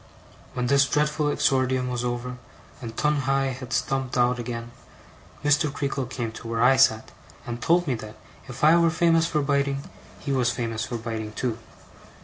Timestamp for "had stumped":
3.53-4.17